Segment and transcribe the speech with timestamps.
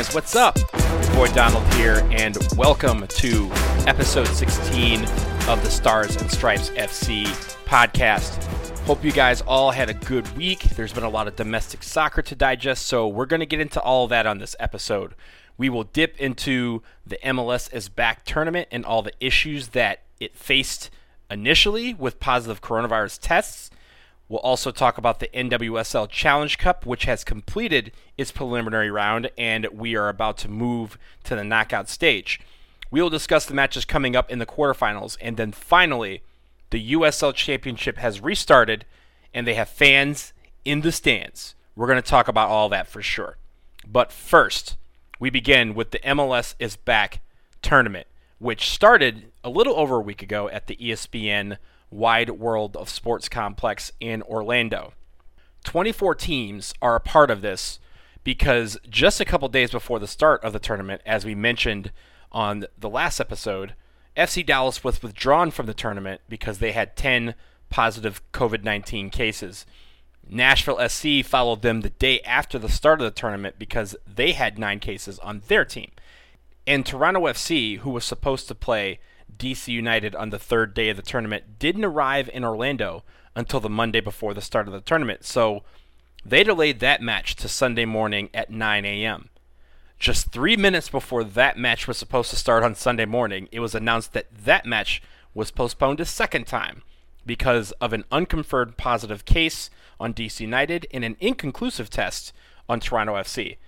[0.00, 0.54] Fans, what's up?
[1.14, 3.50] Boy Donald here, and welcome to
[3.86, 5.04] episode 16
[5.46, 7.26] of the Stars and Stripes FC
[7.66, 8.42] podcast.
[8.86, 10.60] Hope you guys all had a good week.
[10.60, 13.78] There's been a lot of domestic soccer to digest, so we're going to get into
[13.78, 15.14] all that on this episode.
[15.58, 20.34] We will dip into the MLS is back tournament and all the issues that it
[20.34, 20.88] faced
[21.30, 23.70] initially with positive coronavirus tests.
[24.30, 29.66] We'll also talk about the NWSL Challenge Cup, which has completed its preliminary round, and
[29.72, 32.40] we are about to move to the knockout stage.
[32.92, 36.22] We will discuss the matches coming up in the quarterfinals, and then finally,
[36.70, 38.84] the USL Championship has restarted,
[39.34, 40.32] and they have fans
[40.64, 41.56] in the stands.
[41.74, 43.36] We're going to talk about all that for sure.
[43.84, 44.76] But first,
[45.18, 47.20] we begin with the MLS is Back
[47.62, 48.06] tournament,
[48.38, 51.56] which started a little over a week ago at the ESPN
[51.90, 54.92] Wide World of Sports complex in Orlando.
[55.64, 57.78] 24 teams are a part of this
[58.24, 61.92] because just a couple days before the start of the tournament, as we mentioned
[62.32, 63.74] on the last episode,
[64.16, 67.34] FC Dallas was withdrawn from the tournament because they had 10
[67.70, 69.64] positive COVID 19 cases.
[70.28, 74.58] Nashville SC followed them the day after the start of the tournament because they had
[74.58, 75.90] nine cases on their team.
[76.66, 79.00] And Toronto FC, who was supposed to play
[79.38, 83.04] DC United on the third day of the tournament didn't arrive in Orlando
[83.34, 85.62] until the Monday before the start of the tournament, so
[86.24, 89.30] they delayed that match to Sunday morning at 9 a.m.
[89.98, 93.74] Just three minutes before that match was supposed to start on Sunday morning, it was
[93.74, 95.02] announced that that match
[95.34, 96.82] was postponed a second time
[97.26, 102.32] because of an unconfirmed positive case on DC United and an inconclusive test
[102.68, 103.58] on Toronto FC.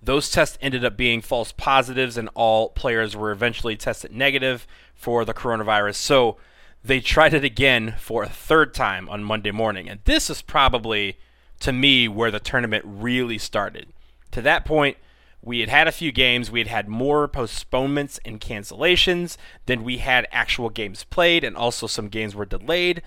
[0.00, 5.24] Those tests ended up being false positives, and all players were eventually tested negative for
[5.24, 5.96] the coronavirus.
[5.96, 6.36] So
[6.84, 9.88] they tried it again for a third time on Monday morning.
[9.88, 11.18] And this is probably,
[11.60, 13.88] to me, where the tournament really started.
[14.32, 14.96] To that point,
[15.42, 16.50] we had had a few games.
[16.50, 19.36] We had had more postponements and cancellations
[19.66, 23.02] than we had actual games played, and also some games were delayed.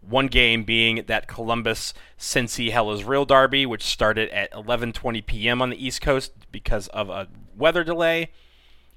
[0.00, 5.62] One game being that Columbus Cincy Hell is Real Derby, which started at 11:20 p.m.
[5.62, 8.30] on the East Coast because of a weather delay.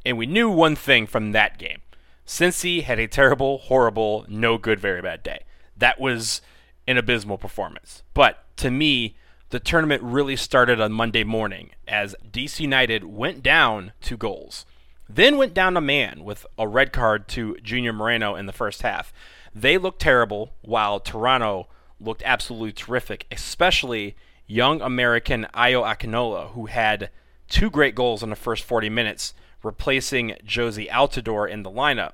[0.05, 1.81] And we knew one thing from that game:
[2.25, 5.43] Cincy had a terrible, horrible, no good, very bad day.
[5.77, 6.41] That was
[6.87, 8.03] an abysmal performance.
[8.13, 9.15] But to me,
[9.49, 14.65] the tournament really started on Monday morning as DC United went down two goals,
[15.09, 18.81] then went down a man with a red card to Junior Moreno in the first
[18.81, 19.13] half.
[19.53, 21.67] They looked terrible, while Toronto
[21.99, 24.15] looked absolutely terrific, especially
[24.47, 27.09] young American Ayo Akinola, who had
[27.47, 32.13] two great goals in the first 40 minutes, replacing Jozy Altidore in the lineup.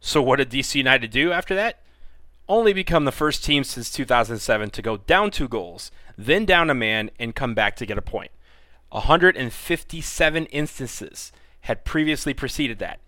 [0.00, 1.82] So, what did DC United do after that?
[2.48, 6.74] Only become the first team since 2007 to go down two goals, then down a
[6.74, 8.30] man, and come back to get a point.
[8.88, 13.00] 157 instances had previously preceded that,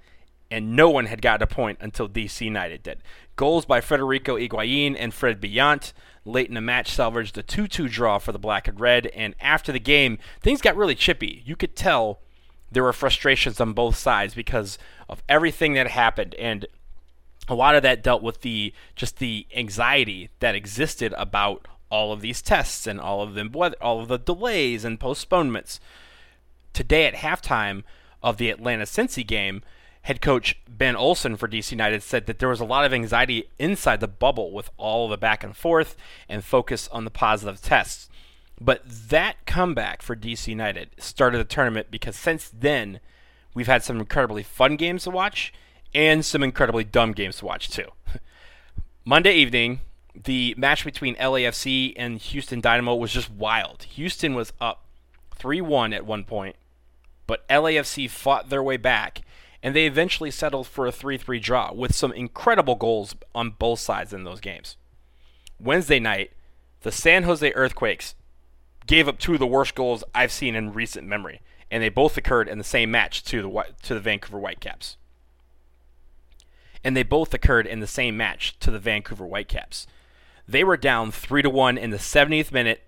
[0.50, 3.02] and no one had gotten a point until DC United did.
[3.36, 5.92] Goals by Federico Higuain and Fred Brillant
[6.24, 9.34] late in the match salvaged a 2 2 draw for the Black and Red, and
[9.40, 11.42] after the game, things got really chippy.
[11.44, 12.20] You could tell
[12.70, 16.66] there were frustrations on both sides because of everything that happened, and
[17.48, 22.22] a lot of that dealt with the just the anxiety that existed about all of
[22.22, 25.80] these tests and all of them all of the delays and postponements.
[26.72, 27.82] Today at halftime
[28.22, 29.62] of the Atlanta Cincy game,
[30.02, 33.44] head coach Ben Olsen for DC United said that there was a lot of anxiety
[33.58, 35.96] inside the bubble with all the back and forth
[36.28, 38.08] and focus on the positive tests.
[38.60, 43.00] But that comeback for DC United started the tournament because since then,
[43.54, 45.52] we've had some incredibly fun games to watch
[45.94, 47.88] and some incredibly dumb games to watch too.
[49.04, 49.80] Monday evening,
[50.14, 53.84] the match between LAFC and Houston Dynamo was just wild.
[53.94, 54.84] Houston was up
[55.34, 56.56] 3 1 at one point,
[57.32, 59.22] but LAFC fought their way back
[59.62, 63.78] and they eventually settled for a 3 3 draw with some incredible goals on both
[63.78, 64.76] sides in those games.
[65.58, 66.32] Wednesday night,
[66.82, 68.16] the San Jose Earthquakes
[68.86, 71.40] gave up two of the worst goals I've seen in recent memory,
[71.70, 74.98] and they both occurred in the same match to the to the Vancouver Whitecaps.
[76.84, 79.86] And they both occurred in the same match to the Vancouver Whitecaps.
[80.46, 82.82] They were down 3 to 1 in the 70th minute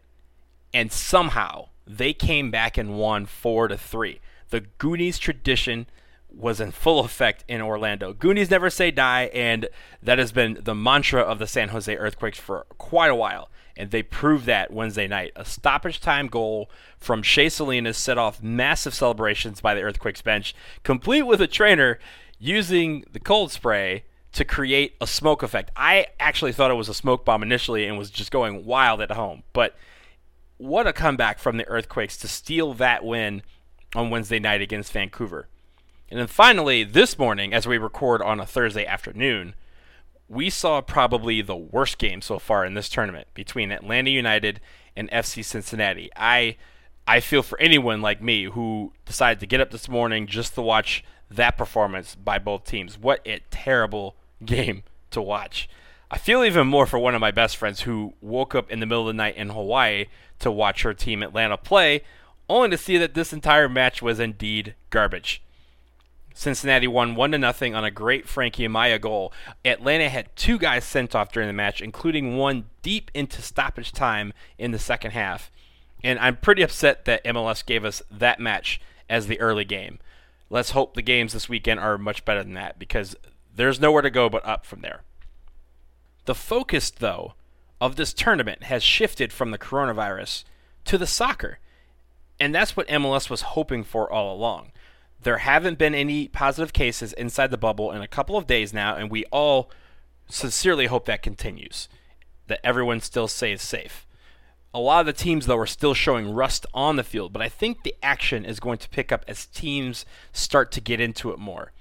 [0.74, 4.20] and somehow they came back and won 4 to 3.
[4.54, 5.88] The Goonies tradition
[6.30, 8.12] was in full effect in Orlando.
[8.12, 9.68] Goonies never say die, and
[10.00, 13.50] that has been the mantra of the San Jose Earthquakes for quite a while.
[13.76, 15.32] And they proved that Wednesday night.
[15.34, 20.54] A stoppage time goal from Shea Salinas set off massive celebrations by the Earthquakes bench,
[20.84, 21.98] complete with a trainer
[22.38, 24.04] using the cold spray
[24.34, 25.72] to create a smoke effect.
[25.74, 29.10] I actually thought it was a smoke bomb initially and was just going wild at
[29.10, 29.42] home.
[29.52, 29.74] But
[30.58, 33.42] what a comeback from the Earthquakes to steal that win
[33.94, 35.48] on Wednesday night against Vancouver.
[36.10, 39.54] And then finally, this morning, as we record on a Thursday afternoon,
[40.28, 44.60] we saw probably the worst game so far in this tournament between Atlanta United
[44.96, 46.10] and FC Cincinnati.
[46.16, 46.56] I
[47.06, 50.62] I feel for anyone like me who decided to get up this morning just to
[50.62, 52.98] watch that performance by both teams.
[52.98, 55.68] What a terrible game to watch.
[56.10, 58.86] I feel even more for one of my best friends who woke up in the
[58.86, 60.06] middle of the night in Hawaii
[60.38, 62.02] to watch her team Atlanta play,
[62.54, 65.42] only to see that this entire match was indeed garbage.
[66.34, 69.32] Cincinnati won 1 to nothing on a great Frankie Amaya goal.
[69.64, 74.32] Atlanta had two guys sent off during the match, including one deep into stoppage time
[74.58, 75.50] in the second half.
[76.02, 79.98] And I'm pretty upset that MLS gave us that match as the early game.
[80.50, 83.16] Let's hope the games this weekend are much better than that because
[83.54, 85.02] there's nowhere to go but up from there.
[86.26, 87.34] The focus, though,
[87.80, 90.44] of this tournament has shifted from the coronavirus
[90.84, 91.58] to the soccer.
[92.40, 94.72] And that's what MLS was hoping for all along.
[95.22, 98.94] There haven't been any positive cases inside the bubble in a couple of days now,
[98.94, 99.70] and we all
[100.28, 101.88] sincerely hope that continues,
[102.46, 104.06] that everyone still stays safe.
[104.74, 107.48] A lot of the teams, though, are still showing rust on the field, but I
[107.48, 111.38] think the action is going to pick up as teams start to get into it
[111.38, 111.72] more.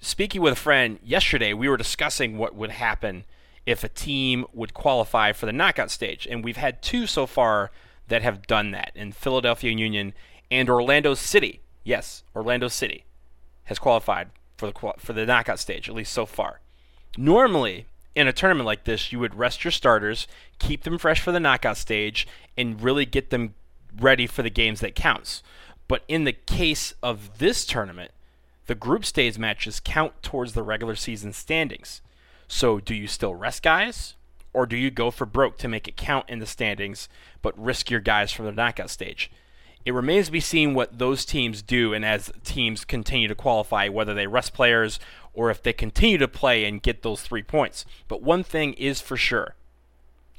[0.00, 3.24] Speaking with a friend yesterday, we were discussing what would happen
[3.64, 6.26] if a team would qualify for the knockout stage.
[6.28, 7.70] And we've had two so far
[8.08, 10.14] that have done that in Philadelphia Union
[10.50, 11.60] and Orlando City.
[11.82, 13.04] Yes, Orlando City
[13.64, 16.60] has qualified for the for the knockout stage at least so far.
[17.16, 20.26] Normally, in a tournament like this, you would rest your starters,
[20.58, 23.54] keep them fresh for the knockout stage, and really get them
[23.98, 25.42] ready for the games that counts.
[25.88, 28.12] But in the case of this tournament,
[28.66, 32.00] the group stage matches count towards the regular season standings.
[32.48, 34.14] So, do you still rest guys?
[34.54, 37.08] Or do you go for broke to make it count in the standings,
[37.42, 39.30] but risk your guys from the knockout stage?
[39.84, 43.88] It remains to be seen what those teams do, and as teams continue to qualify,
[43.88, 44.98] whether they rest players
[45.34, 47.84] or if they continue to play and get those three points.
[48.08, 49.54] But one thing is for sure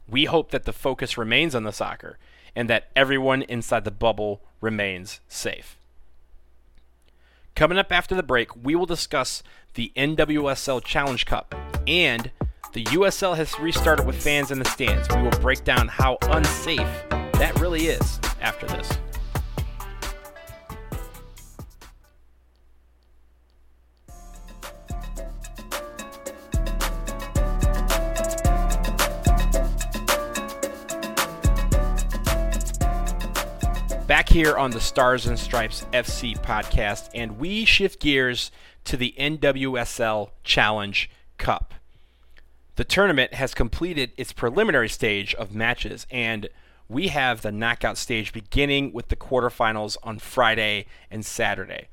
[0.07, 2.17] we hope that the focus remains on the soccer
[2.55, 5.77] and that everyone inside the bubble remains safe.
[7.55, 9.41] Coming up after the break, we will discuss
[9.75, 11.55] the NWSL Challenge Cup
[11.87, 12.31] and
[12.75, 15.07] the USL has restarted with fans in the stands.
[15.15, 18.89] We will break down how unsafe that really is after this.
[34.05, 38.51] Back here on the Stars and Stripes FC podcast, and we shift gears
[38.83, 41.74] to the NWSL Challenge Cup.
[42.75, 46.49] The tournament has completed its preliminary stage of matches, and
[46.89, 51.87] we have the knockout stage beginning with the quarterfinals on Friday and Saturday.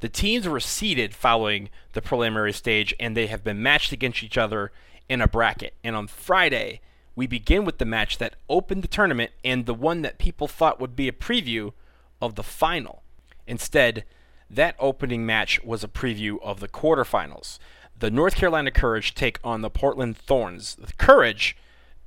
[0.00, 4.36] The teams were seeded following the preliminary stage, and they have been matched against each
[4.36, 4.72] other
[5.08, 5.74] in a bracket.
[5.84, 6.80] And on Friday,
[7.14, 10.80] we begin with the match that opened the tournament and the one that people thought
[10.80, 11.72] would be a preview
[12.20, 13.04] of the final.
[13.46, 14.04] Instead,
[14.50, 17.58] that opening match was a preview of the quarterfinals
[17.98, 20.74] the North Carolina Courage take on the Portland Thorns.
[20.74, 21.56] The Courage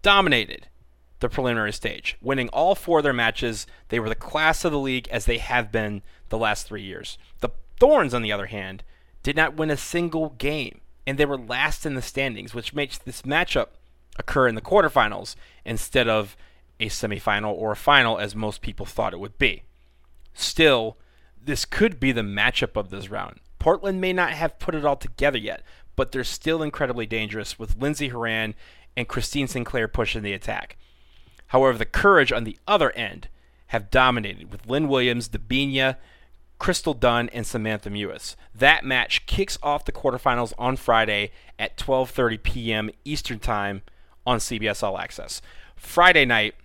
[0.02, 0.68] dominated
[1.20, 3.66] the preliminary stage, winning all four of their matches.
[3.90, 7.18] They were the class of the league as they have been the last three years.
[7.40, 8.84] The Thorns, on the other hand,
[9.24, 12.98] did not win a single game, and they were last in the standings, which makes
[12.98, 13.68] this matchup
[14.20, 16.36] occur in the quarterfinals instead of
[16.80, 19.64] a semifinal or a final as most people thought it would be.
[20.34, 20.98] Still,
[21.44, 23.40] this could be the matchup of this round.
[23.60, 25.64] Portland may not have put it all together yet,
[25.96, 28.56] but they're still incredibly dangerous with Lindsey Horan
[28.96, 30.78] and Christine Sinclair pushing the attack.
[31.48, 33.30] However, the Courage on the other end
[33.68, 35.98] have dominated with Lynn Williams, Debinha,
[36.60, 38.36] Crystal Dunn, and Samantha Mewis.
[38.54, 42.90] That match kicks off the quarterfinals on Friday at 12:30 p.m.
[43.06, 43.84] Eastern Time
[44.26, 45.42] on CBS All Access.
[45.76, 46.56] Friday night,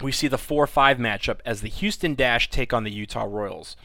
[0.00, 3.76] we see the 4-5 matchup as the Houston Dash take on the Utah Royals.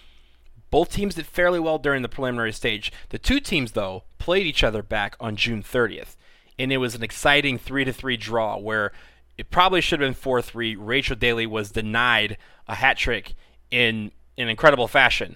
[0.70, 2.92] Both teams did fairly well during the preliminary stage.
[3.10, 6.16] The two teams, though, played each other back on June 30th,
[6.60, 8.92] and it was an exciting 3 to 3 draw where
[9.38, 10.76] it probably should have been 4 3.
[10.76, 13.36] Rachel Daly was denied a hat trick
[13.72, 15.36] in an incredible fashion.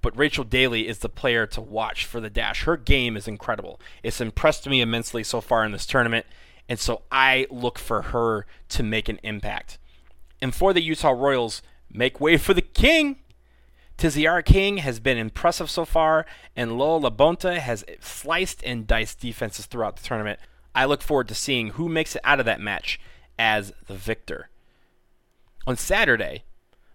[0.00, 2.64] But Rachel Daly is the player to watch for the Dash.
[2.64, 3.80] Her game is incredible.
[4.02, 6.24] It's impressed me immensely so far in this tournament,
[6.68, 9.78] and so I look for her to make an impact.
[10.40, 13.16] And for the Utah Royals, make way for the King.
[13.98, 16.24] Tziarra King has been impressive so far,
[16.54, 20.38] and Lo'eau LaBonta has sliced and diced defenses throughout the tournament.
[20.72, 23.00] I look forward to seeing who makes it out of that match
[23.40, 24.50] as the victor.
[25.66, 26.44] On Saturday,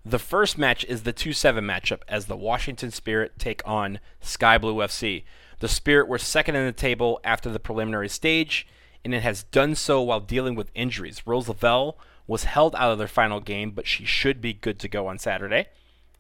[0.06, 4.58] the first match is the 2 7 matchup as the Washington Spirit take on Sky
[4.58, 5.26] Blue FC.
[5.60, 8.66] The Spirit were second in the table after the preliminary stage,
[9.04, 11.28] and it has done so while dealing with injuries.
[11.28, 14.88] Rose Lavelle was held out of their final game, but she should be good to
[14.88, 15.68] go on Saturday.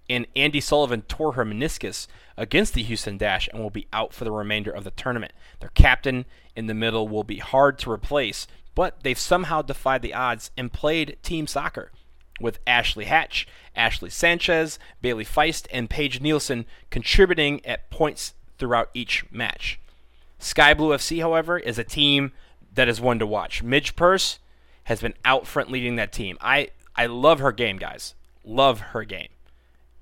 [0.09, 2.07] And Andi Sullivan tore her meniscus
[2.37, 5.33] against the Houston Dash and will be out for the remainder of the tournament.
[5.59, 10.13] Their captain in the middle will be hard to replace, but they've somehow defied the
[10.13, 11.91] odds and played team soccer
[12.39, 19.25] with Ashley Hatch, Ashley Sanchez, Bailey Feist, and Paige Nielsen contributing at points throughout each
[19.31, 19.79] match.
[20.39, 22.31] Sky Blue FC, however, is a team
[22.73, 23.63] that is one to watch.
[23.63, 24.39] Midge Purce
[24.85, 26.37] has been out front leading that team.
[26.41, 28.15] I, I love her game, guys.
[28.43, 29.29] Love her game.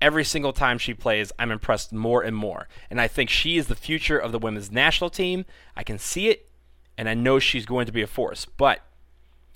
[0.02, 2.66] Every single time she plays, I'm impressed more and more.
[2.90, 5.44] And I think she is the future of the women's national team.
[5.76, 6.50] I can see it,
[6.98, 8.44] and I know she's going to be a force.
[8.44, 8.80] But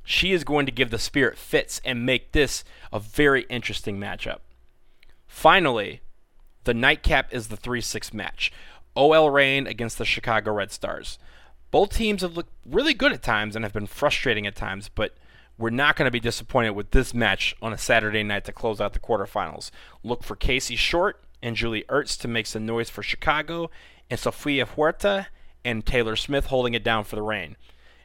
[0.04, 2.62] she is going to give the spirit fits and make this
[2.92, 4.38] a very interesting matchup.
[5.26, 6.00] Finally,
[6.62, 8.52] the nightcap is the 3 6 match.
[8.94, 11.18] OL Reign against the Chicago Red Stars.
[11.72, 15.16] Both teams have looked really good at times and have been frustrating at times, but
[15.58, 18.80] we're not going to be disappointed with this match on a Saturday night to close
[18.80, 19.70] out the quarterfinals.
[20.02, 23.70] Look for Casey Short and Julie Ertz to make some noise for Chicago,
[24.10, 25.26] and Sofia Huerta
[25.64, 27.56] and Taylor Smith holding it down for the Reign.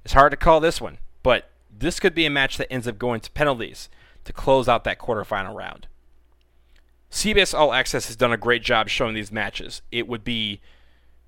[0.03, 2.97] It's hard to call this one, but this could be a match that ends up
[2.97, 3.89] going to penalties
[4.25, 5.87] to close out that quarterfinal round.
[7.11, 9.81] CBS All Access has done a great job showing these matches.
[9.91, 10.61] It would be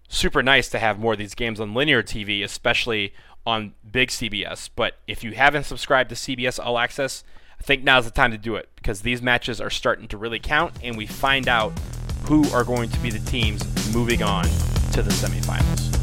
[0.07, 3.13] super nice to have more of these games on linear TV, especially
[3.45, 4.69] on big CBS.
[4.75, 7.23] But if you haven't subscribed to CBS All Access,
[7.59, 10.39] I think now's the time to do it because these matches are starting to really
[10.39, 11.71] count and we find out
[12.25, 14.45] who are going to be the teams moving on
[14.91, 15.93] to the semifinals.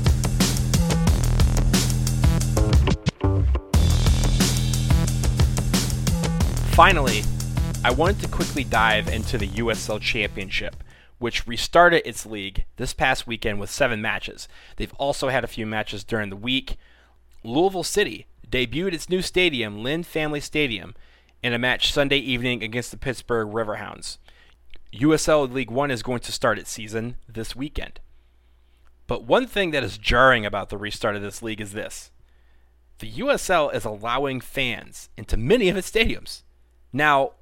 [6.74, 7.22] Finally,
[7.84, 10.82] I wanted to quickly dive into the USL Championship,
[11.18, 14.48] which restarted its league this past weekend with seven matches.
[14.76, 16.76] They've also had a few matches during the week.
[17.42, 20.94] Louisville City debuted its new stadium, Lynn Family Stadium,
[21.42, 24.18] in a match Sunday evening against the Pittsburgh Riverhounds.
[24.92, 28.00] USL League One is going to start its season this weekend.
[29.06, 32.10] But one thing that is jarring about the restart of this league is this
[32.98, 36.42] the USL is allowing fans into many of its stadiums.
[36.92, 37.32] Now,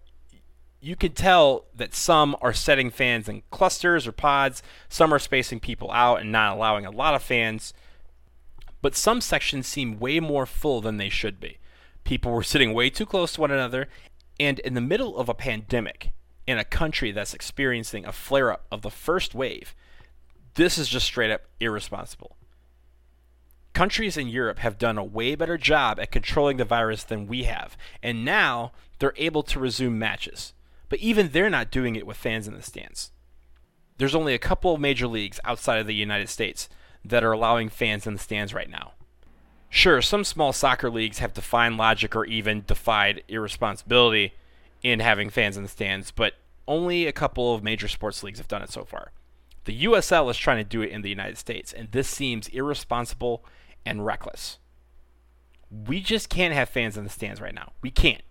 [0.81, 5.59] you can tell that some are setting fans in clusters or pods, some are spacing
[5.59, 7.75] people out and not allowing a lot of fans,
[8.80, 11.58] but some sections seem way more full than they should be.
[12.04, 13.88] People were sitting way too close to one another,
[14.40, 16.12] and in the middle of a pandemic,
[16.47, 19.75] in a country that's experiencing a flare up of the first wave,
[20.54, 22.37] this is just straight up irresponsible.
[23.75, 27.44] Countries in Europe have done a way better job at controlling the virus than we
[27.44, 30.52] have, and now they're able to resume matches.
[30.88, 33.12] But even they're not doing it with fans in the stands.
[33.99, 36.68] There's only a couple of major leagues outside of the United States
[37.05, 38.93] that are allowing fans in the stands right now.
[39.71, 44.33] Sure, some small soccer leagues have defied logic or even defied irresponsibility
[44.83, 46.35] in having fans in the stands, but
[46.67, 49.12] only a couple of major sports leagues have done it so far.
[49.64, 53.45] The USL is trying to do it in the United States, and this seems irresponsible
[53.85, 54.59] and reckless.
[55.71, 57.73] We just can't have fans in the stands right now.
[57.83, 58.23] We can't.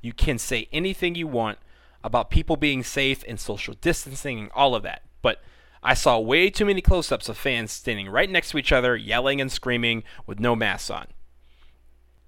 [0.00, 1.58] You can say anything you want
[2.02, 5.02] about people being safe and social distancing and all of that.
[5.22, 5.42] But
[5.82, 8.96] I saw way too many close ups of fans standing right next to each other,
[8.96, 11.06] yelling and screaming with no masks on.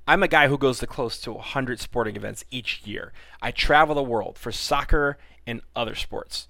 [0.06, 3.12] I'm a guy who goes to close to 100 sporting events each year.
[3.40, 6.48] I travel the world for soccer and other sports.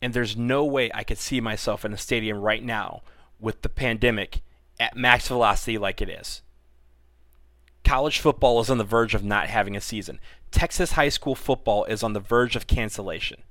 [0.00, 3.02] And there's no way I could see myself in a stadium right now
[3.38, 4.40] with the pandemic
[4.80, 6.42] at max velocity like it is.
[7.84, 10.18] College football is on the verge of not having a season.
[10.50, 13.42] Texas high school football is on the verge of cancellation.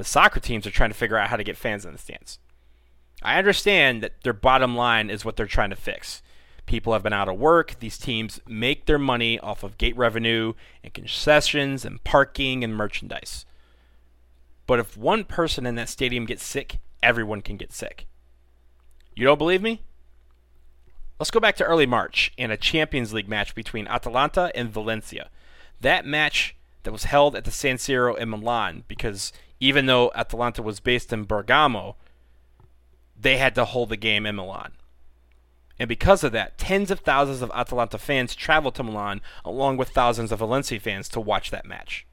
[0.00, 2.38] But soccer teams are trying to figure out how to get fans in the stands.
[3.22, 6.22] I understand that their bottom line is what they're trying to fix.
[6.64, 7.78] People have been out of work.
[7.80, 13.44] These teams make their money off of gate revenue and concessions and parking and merchandise.
[14.66, 18.06] But if one person in that stadium gets sick, everyone can get sick.
[19.14, 19.82] You don't believe me?
[21.18, 25.28] Let's go back to early March in a Champions League match between Atalanta and Valencia
[25.78, 30.62] that match that was held at the San Siro in Milan, because even though Atalanta
[30.62, 31.96] was based in Bergamo,
[33.18, 34.72] they had to hold the game in Milan.
[35.78, 39.88] And because of that, tens of thousands of Atalanta fans traveled to Milan along with
[39.88, 42.06] thousands of Valencia fans to watch that match.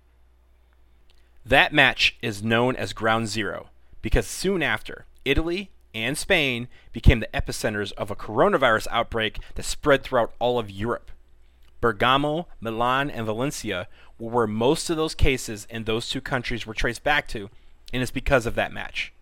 [1.45, 3.69] That match is known as Ground Zero
[4.01, 10.03] because soon after, Italy and Spain became the epicenters of a coronavirus outbreak that spread
[10.03, 11.11] throughout all of Europe.
[11.81, 13.87] Bergamo, Milan, and Valencia
[14.19, 17.49] were where most of those cases in those two countries were traced back to,
[17.93, 19.13] and it's because of that match.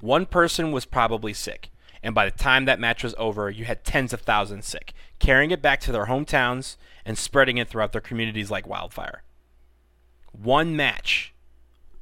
[0.00, 1.70] One person was probably sick,
[2.02, 5.50] and by the time that match was over, you had tens of thousands sick, carrying
[5.50, 9.22] it back to their hometowns and spreading it throughout their communities like wildfire.
[10.32, 11.34] One match,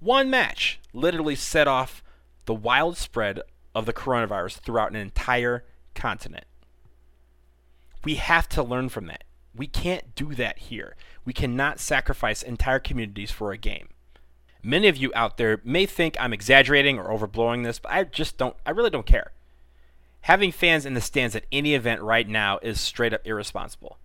[0.00, 2.02] one match, literally set off
[2.44, 3.40] the wild spread
[3.74, 6.44] of the coronavirus throughout an entire continent.
[8.04, 9.24] We have to learn from that.
[9.58, 10.94] We can't do that here.
[11.24, 13.88] We cannot sacrifice entire communities for a game.
[14.62, 18.38] Many of you out there may think I'm exaggerating or overblowing this, but I just
[18.38, 19.32] don't, I really don't care.
[20.22, 23.98] Having fans in the stands at any event right now is straight up irresponsible.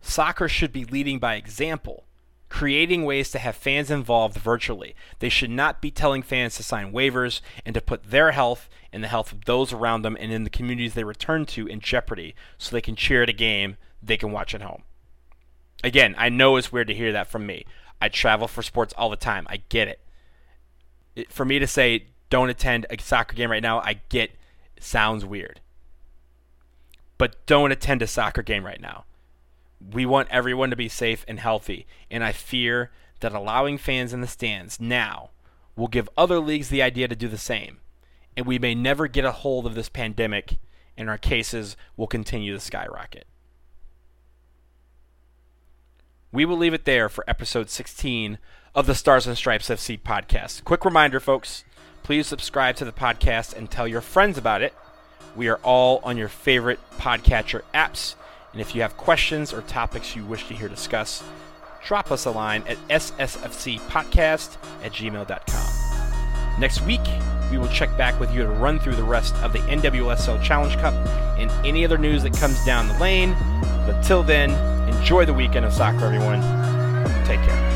[0.00, 2.04] Soccer should be leading by example,
[2.50, 4.94] creating ways to have fans involved virtually.
[5.20, 9.02] They should not be telling fans to sign waivers and to put their health and
[9.02, 12.34] the health of those around them and in the communities they return to in jeopardy
[12.58, 14.82] so they can cheer at a game they can watch at home.
[15.84, 17.64] Again, I know it's weird to hear that from me.
[18.02, 19.46] I travel for sports all the time.
[19.48, 20.00] I get it.
[21.14, 24.32] it for me to say don't attend a soccer game right now, I get
[24.80, 25.60] sounds weird.
[27.16, 29.04] But don't attend a soccer game right now.
[29.80, 34.20] We want everyone to be safe and healthy, and I fear that allowing fans in
[34.20, 35.30] the stands now
[35.76, 37.78] will give other leagues the idea to do the same.
[38.36, 40.58] And we may never get a hold of this pandemic,
[40.96, 43.26] and our cases will continue to skyrocket.
[46.32, 48.38] We will leave it there for episode 16
[48.74, 50.64] of the Stars and Stripes FC podcast.
[50.64, 51.64] Quick reminder, folks
[52.02, 54.74] please subscribe to the podcast and tell your friends about it.
[55.36, 58.16] We are all on your favorite podcatcher apps.
[58.52, 61.22] And if you have questions or topics you wish to hear discussed,
[61.84, 66.60] drop us a line at ssfcpodcast at gmail.com.
[66.60, 67.00] Next week,
[67.50, 70.74] we will check back with you to run through the rest of the NWSL Challenge
[70.76, 70.94] Cup
[71.38, 73.36] and any other news that comes down the lane.
[73.86, 74.50] But till then,
[74.94, 76.40] enjoy the weekend of soccer, everyone.
[77.24, 77.69] Take care.